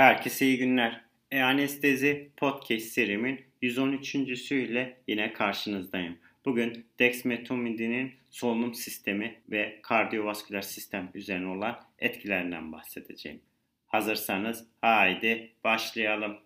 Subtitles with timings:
[0.00, 1.00] Herkese iyi günler.
[1.30, 4.14] E-Anestezi Podcast serimin 113.
[4.52, 6.18] ile yine karşınızdayım.
[6.44, 13.40] Bugün dexmetomidinin solunum sistemi ve kardiyovasküler sistem üzerine olan etkilerinden bahsedeceğim.
[13.86, 16.36] Hazırsanız haydi başlayalım.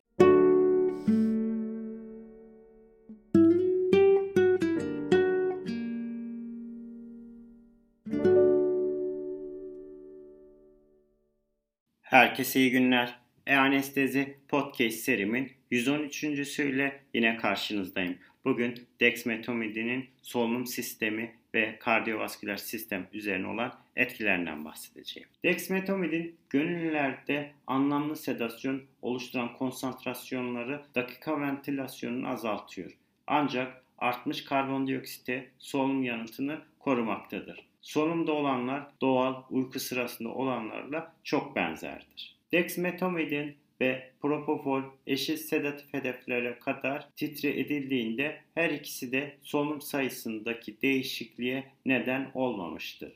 [12.02, 13.23] Herkese iyi günler.
[13.46, 16.24] E-Anestezi Podcast serimin 113.
[16.58, 18.18] ile yine karşınızdayım.
[18.44, 25.28] Bugün dexmetomidinin solunum sistemi ve kardiyovasküler sistem üzerine olan etkilerinden bahsedeceğim.
[25.44, 32.90] Dexmetomidin gönüllülerde anlamlı sedasyon oluşturan konsantrasyonları dakika ventilasyonunu azaltıyor.
[33.26, 37.66] Ancak artmış karbondioksite solunum yanıtını korumaktadır.
[37.82, 42.33] Solunumda olanlar doğal uyku sırasında olanlarla çok benzerdir.
[42.54, 51.64] Dexmetomidin ve propofol eşit sedatif hedeflere kadar titre edildiğinde her ikisi de solunum sayısındaki değişikliğe
[51.86, 53.12] neden olmamıştır.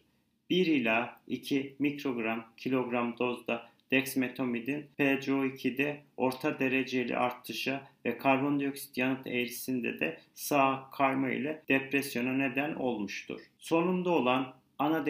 [0.50, 10.00] 1 ila 2 mikrogram kilogram dozda dexmetomidin PCO2'de orta dereceli artışa ve karbondioksit yanıt eğrisinde
[10.00, 13.41] de sağ kayma ile depresyona neden olmuştur.
[13.59, 15.06] Sonunda olan ana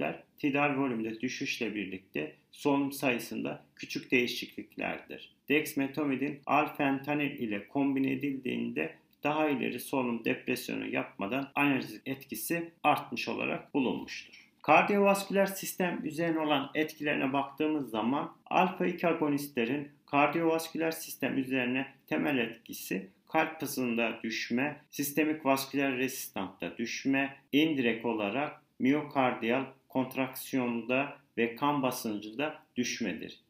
[0.00, 5.34] değişiklikler tidal volümde düşüşle birlikte solunum sayısında küçük değişikliklerdir.
[5.48, 14.48] Dexmetomidin alfentanil ile kombin edildiğinde daha ileri solunum depresyonu yapmadan analjezik etkisi artmış olarak bulunmuştur.
[14.62, 23.08] Kardiyovasküler sistem üzerine olan etkilerine baktığımız zaman alfa 2 agonistlerin kardiyovasküler sistem üzerine temel etkisi
[23.28, 33.40] kalp hızında düşme, sistemik vasküler resistantta düşme, indirek olarak miyokardiyal kontraksiyonda ve kan basıncında düşmedir.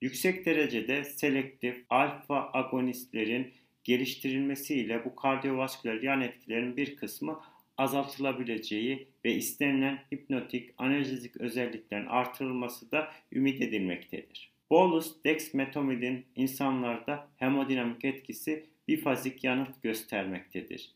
[0.00, 3.52] Yüksek derecede selektif alfa agonistlerin
[3.84, 7.40] geliştirilmesiyle bu kardiyovasküler yan etkilerin bir kısmı
[7.78, 14.52] azaltılabileceği ve istenilen hipnotik analjezik özelliklerin artırılması da ümit edilmektedir.
[14.70, 20.92] Bolus dexmetomidin insanlarda hemodinamik etkisi bifazik yanıt göstermektedir.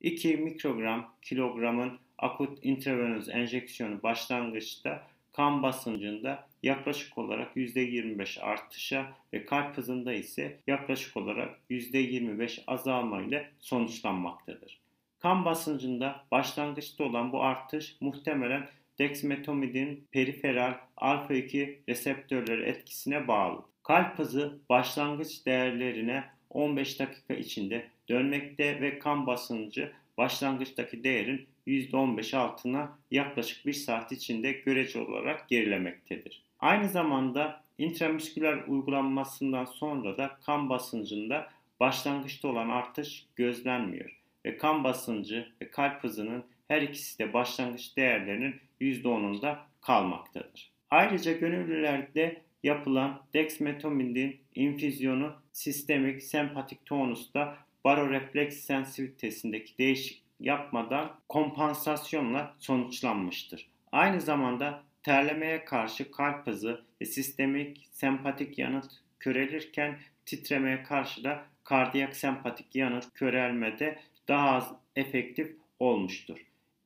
[0.00, 9.76] 2 mikrogram kilogramın akut intravenöz enjeksiyonu başlangıçta kan basıncında yaklaşık olarak %25 artışa ve kalp
[9.76, 14.80] hızında ise yaklaşık olarak %25 azalma ile sonuçlanmaktadır.
[15.18, 23.62] Kan basıncında başlangıçta olan bu artış muhtemelen dexmetomidin periferal alfa-2 reseptörleri etkisine bağlı.
[23.82, 32.98] Kalp hızı başlangıç değerlerine 15 dakika içinde dönmekte ve kan basıncı başlangıçtaki değerin %15 altına
[33.10, 36.42] yaklaşık 1 saat içinde göreceli olarak gerilemektedir.
[36.60, 45.48] Aynı zamanda intramüsküler uygulanmasından sonra da kan basıncında başlangıçta olan artış gözlenmiyor ve kan basıncı
[45.62, 50.70] ve kalp hızının her ikisi de başlangıç değerlerinin %10'unda kalmaktadır.
[50.90, 63.68] Ayrıca gönüllülerde yapılan dexmetomidin infüzyonu sistemik sempatik tonusta barorefleks sensitivitesindeki değişik yapmadan kompansasyonla sonuçlanmıştır.
[63.92, 72.16] Aynı zamanda terlemeye karşı kalp hızı ve sistemik sempatik yanıt körelirken titremeye karşı da kardiyak
[72.16, 76.38] sempatik yanıt körelmede daha az efektif olmuştur.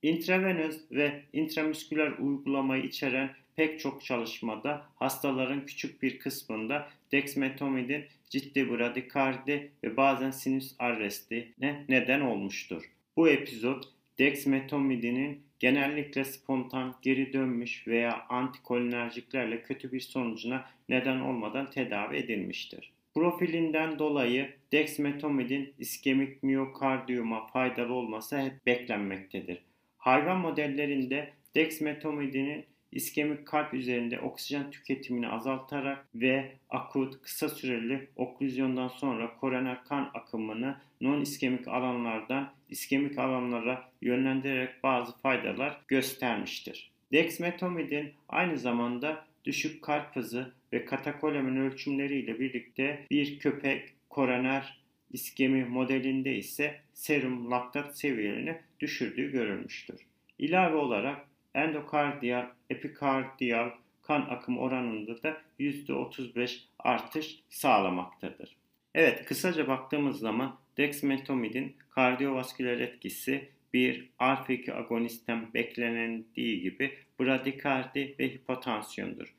[0.03, 9.71] Intravenöz ve intramüsküler uygulamayı içeren pek çok çalışmada hastaların küçük bir kısmında dexmetomidin ciddi bradikardi
[9.85, 12.91] ve bazen sinüs arrestine neden olmuştur.
[13.17, 13.83] Bu epizod
[14.19, 22.93] dexmetomidinin genellikle spontan geri dönmüş veya antikolinerjiklerle kötü bir sonucuna neden olmadan tedavi edilmiştir.
[23.15, 29.59] Profilinden dolayı dexmetomidin iskemik miyokardiyuma faydalı olması hep beklenmektedir.
[29.99, 39.37] Hayvan modellerinde dexmetomidinin iskemik kalp üzerinde oksijen tüketimini azaltarak ve akut kısa süreli oklüzyondan sonra
[39.41, 46.91] koroner kan akımını non iskemik alanlardan iskemik alanlara yönlendirerek bazı faydalar göstermiştir.
[47.13, 54.79] Dexmetomidin aynı zamanda düşük kalp hızı ve katakolamin ölçümleriyle birlikte bir köpek koroner
[55.13, 60.01] iskemi modelinde ise serum laktat seviyelerini düşürdüğü görülmüştür.
[60.39, 61.27] İlave olarak
[61.65, 63.71] endokardiyal, epikardiyal
[64.03, 68.57] kan akım oranında da %35 artış sağlamaktadır.
[68.95, 79.35] Evet kısaca baktığımız zaman dexmetomidin kardiyovasküler etkisi bir alfa-2 agonistten beklenendiği gibi bradikardi ve hipotansiyondur.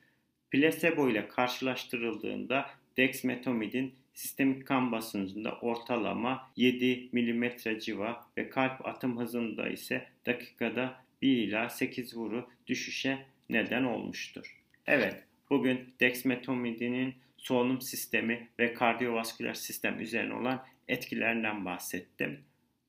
[0.51, 9.69] Plasebo ile karşılaştırıldığında dexmetomidin sistemik kan basıncında ortalama 7 mm civa ve kalp atım hızında
[9.69, 14.63] ise dakikada 1 ila 8 vuru düşüşe neden olmuştur.
[14.88, 22.39] Evet, bugün dexmetomidinin solunum sistemi ve kardiyovasküler sistem üzerine olan etkilerinden bahsettim.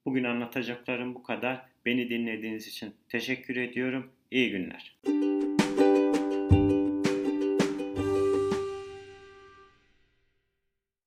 [0.04, 1.62] Bugün anlatacaklarım bu kadar.
[1.86, 4.12] Beni dinlediğiniz için teşekkür ediyorum.
[4.30, 4.96] İyi günler.